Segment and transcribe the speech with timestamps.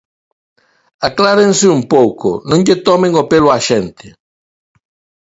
[1.07, 4.07] Aclárense un pouco, ¡non lle tomen o pelo á xente!